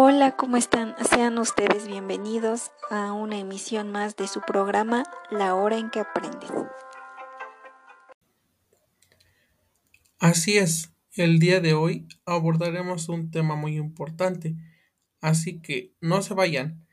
[0.00, 0.94] Hola, ¿cómo están?
[1.10, 6.52] Sean ustedes bienvenidos a una emisión más de su programa La hora en que aprendes.
[10.20, 14.54] Así es, el día de hoy abordaremos un tema muy importante,
[15.20, 16.86] así que no se vayan,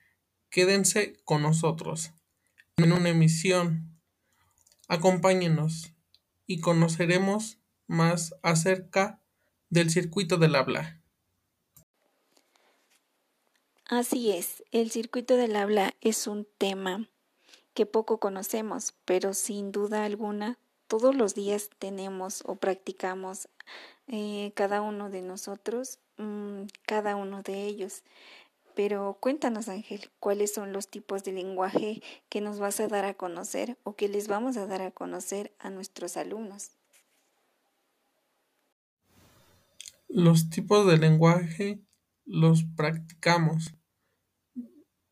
[0.49, 2.11] quédense con nosotros
[2.77, 3.99] en una emisión.
[4.87, 5.93] Acompáñenos
[6.47, 9.21] y conoceremos más acerca
[9.69, 11.04] del circuito del habla.
[13.87, 17.07] Así es, el circuito del habla es un tema
[17.75, 23.47] que poco conocemos, pero sin duda alguna todos los días tenemos o practicamos
[24.07, 28.03] eh, cada uno de nosotros, mm, cada uno de ellos.
[28.75, 33.13] Pero cuéntanos, Ángel, cuáles son los tipos de lenguaje que nos vas a dar a
[33.13, 36.71] conocer o que les vamos a dar a conocer a nuestros alumnos.
[40.07, 41.84] Los tipos de lenguaje
[42.25, 43.75] los practicamos,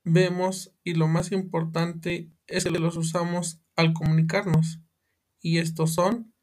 [0.04, 4.80] vemos y lo más importante es que los usamos al comunicarnos.
[5.42, 6.34] Y estos son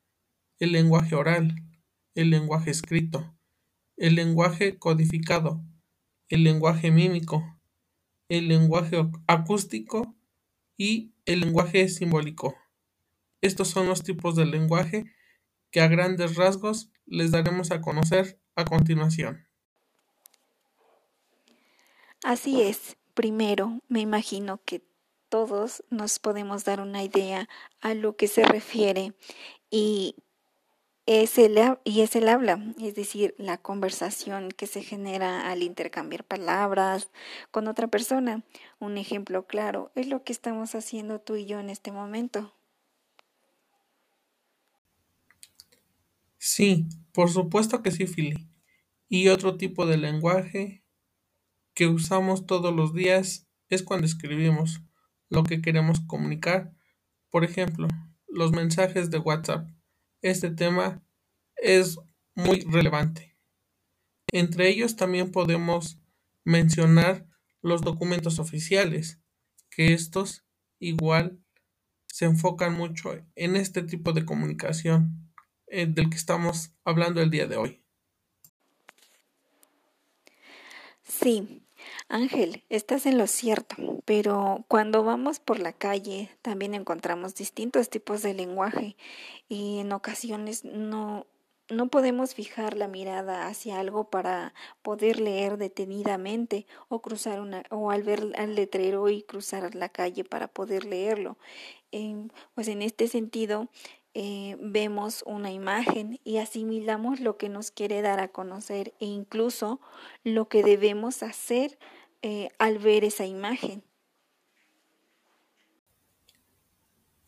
[0.58, 1.56] el lenguaje oral,
[2.14, 3.36] el lenguaje escrito,
[3.96, 5.64] el lenguaje codificado,
[6.28, 7.60] el lenguaje mímico,
[8.28, 10.14] el lenguaje acústico
[10.76, 12.56] y el lenguaje simbólico.
[13.42, 15.04] Estos son los tipos de lenguaje
[15.70, 19.49] que a grandes rasgos les daremos a conocer a continuación.
[22.22, 22.96] Así es.
[23.14, 24.82] Primero, me imagino que
[25.28, 27.48] todos nos podemos dar una idea
[27.80, 29.14] a lo que se refiere
[29.70, 30.16] y
[31.06, 36.24] es el, y es el habla, es decir, la conversación que se genera al intercambiar
[36.24, 37.10] palabras
[37.50, 38.44] con otra persona.
[38.78, 42.52] Un ejemplo claro es lo que estamos haciendo tú y yo en este momento.
[46.38, 48.48] Sí, por supuesto que sí, Philly.
[49.08, 50.82] Y otro tipo de lenguaje
[51.80, 54.82] que usamos todos los días es cuando escribimos
[55.30, 56.74] lo que queremos comunicar.
[57.30, 57.88] Por ejemplo,
[58.28, 59.66] los mensajes de WhatsApp.
[60.20, 61.02] Este tema
[61.56, 61.98] es
[62.34, 63.34] muy relevante.
[64.30, 65.98] Entre ellos también podemos
[66.44, 67.26] mencionar
[67.62, 69.18] los documentos oficiales,
[69.70, 70.44] que estos
[70.80, 71.42] igual
[72.08, 75.32] se enfocan mucho en este tipo de comunicación
[75.66, 77.82] eh, del que estamos hablando el día de hoy.
[81.04, 81.62] Sí,
[82.12, 88.20] Ángel, estás en lo cierto, pero cuando vamos por la calle también encontramos distintos tipos
[88.22, 88.96] de lenguaje
[89.48, 91.26] y en ocasiones no
[91.68, 97.92] no podemos fijar la mirada hacia algo para poder leer detenidamente o cruzar una o
[97.92, 101.38] al ver al letrero y cruzar la calle para poder leerlo.
[102.56, 103.68] pues en este sentido
[104.14, 109.80] eh, vemos una imagen y asimilamos lo que nos quiere dar a conocer e incluso
[110.24, 111.78] lo que debemos hacer
[112.22, 113.82] eh, al ver esa imagen.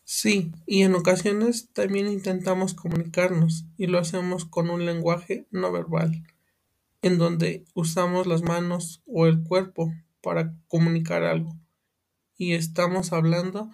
[0.03, 6.23] Sí, y en ocasiones también intentamos comunicarnos y lo hacemos con un lenguaje no verbal,
[7.01, 11.57] en donde usamos las manos o el cuerpo para comunicar algo.
[12.37, 13.71] Y estamos hablando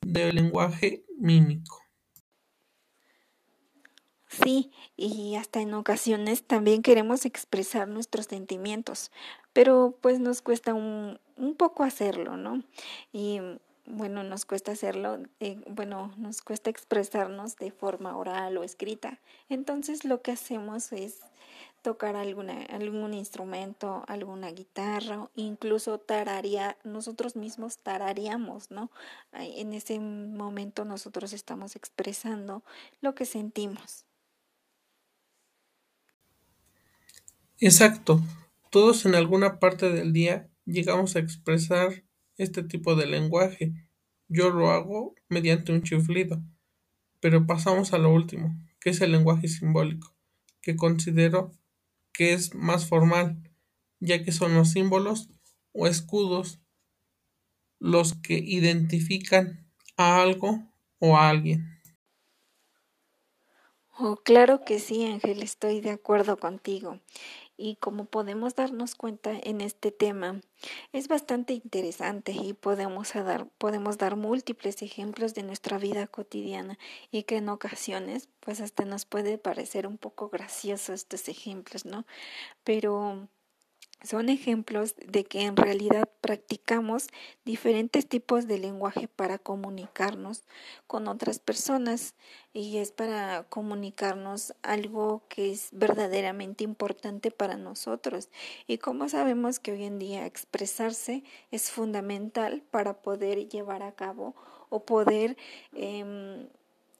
[0.00, 1.85] del lenguaje mímico.
[4.42, 9.10] Sí, y hasta en ocasiones también queremos expresar nuestros sentimientos,
[9.52, 11.18] pero pues nos cuesta un,
[11.56, 12.62] poco hacerlo, ¿no?
[13.12, 13.40] Y
[13.86, 19.20] bueno, nos cuesta hacerlo, eh, bueno, nos cuesta expresarnos de forma oral o escrita.
[19.48, 21.20] Entonces lo que hacemos es
[21.82, 28.90] tocar alguna, algún instrumento, alguna guitarra, incluso tararía, nosotros mismos tarareamos, ¿no?
[29.32, 32.64] En ese momento nosotros estamos expresando
[33.00, 34.04] lo que sentimos.
[37.58, 38.20] Exacto.
[38.70, 42.04] Todos en alguna parte del día llegamos a expresar
[42.36, 43.72] este tipo de lenguaje.
[44.28, 46.42] Yo lo hago mediante un chiflido.
[47.20, 50.14] Pero pasamos a lo último, que es el lenguaje simbólico,
[50.60, 51.52] que considero
[52.12, 53.42] que es más formal,
[54.00, 55.30] ya que son los símbolos
[55.72, 56.60] o escudos
[57.78, 59.66] los que identifican
[59.96, 60.62] a algo
[60.98, 61.72] o a alguien.
[63.98, 67.00] Oh, claro que sí, Ángel, estoy de acuerdo contigo
[67.56, 70.40] y como podemos darnos cuenta en este tema,
[70.92, 76.78] es bastante interesante y podemos dar, podemos dar múltiples ejemplos de nuestra vida cotidiana
[77.10, 82.06] y que en ocasiones pues hasta nos puede parecer un poco gracioso estos ejemplos, ¿no?
[82.64, 83.28] Pero
[84.06, 87.08] son ejemplos de que en realidad practicamos
[87.44, 90.44] diferentes tipos de lenguaje para comunicarnos
[90.86, 92.14] con otras personas
[92.52, 98.30] y es para comunicarnos algo que es verdaderamente importante para nosotros.
[98.66, 104.34] Y como sabemos que hoy en día expresarse es fundamental para poder llevar a cabo
[104.68, 105.36] o poder
[105.74, 106.48] eh,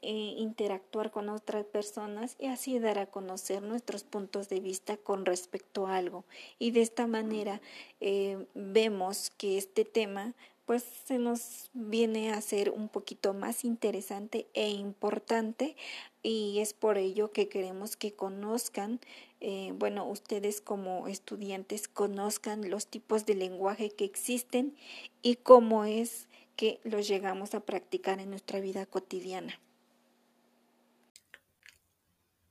[0.08, 5.26] eh, interactuar con otras personas y así dar a conocer nuestros puntos de vista con
[5.26, 6.24] respecto a algo.
[6.60, 7.60] Y de esta manera
[7.98, 14.46] eh, vemos que este tema pues se nos viene a ser un poquito más interesante
[14.54, 15.74] e importante
[16.22, 19.00] y es por ello que queremos que conozcan,
[19.40, 24.76] eh, bueno, ustedes como estudiantes conozcan los tipos de lenguaje que existen
[25.20, 29.60] y cómo es que los llegamos a practicar en nuestra vida cotidiana.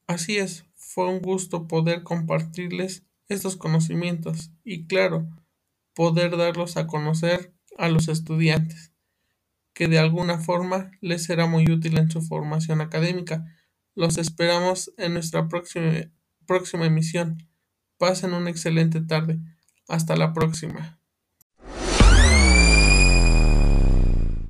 [0.08, 5.28] Así es, fue un gusto poder compartirles estos conocimientos y claro,
[5.96, 8.92] poder darlos a conocer a los estudiantes,
[9.74, 13.46] que de alguna forma les será muy útil en su formación académica.
[13.96, 16.12] Los esperamos en nuestra próxima,
[16.46, 17.38] próxima emisión.
[17.98, 19.40] Pasen una excelente tarde.
[19.88, 21.00] Hasta la próxima.